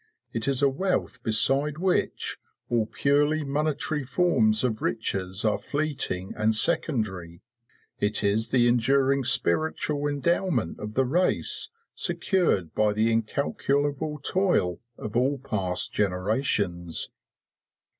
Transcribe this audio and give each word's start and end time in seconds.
It 0.33 0.47
is 0.47 0.63
a 0.63 0.67
wealth 0.67 1.21
beside 1.21 1.77
which 1.77 2.37
all 2.71 2.87
purely 2.87 3.43
monetary 3.43 4.03
forms 4.03 4.63
of 4.63 4.81
riches 4.81 5.45
are 5.45 5.59
fleeting 5.59 6.33
and 6.35 6.55
secondary; 6.55 7.43
it 7.99 8.23
is 8.23 8.49
the 8.49 8.67
enduring 8.67 9.23
spiritual 9.23 10.07
endowment 10.07 10.79
of 10.79 10.95
the 10.95 11.05
race 11.05 11.69
secured 11.93 12.73
by 12.73 12.93
the 12.93 13.11
incalculable 13.11 14.17
toil 14.23 14.79
of 14.97 15.15
all 15.15 15.37
past 15.37 15.93
generations. 15.93 17.11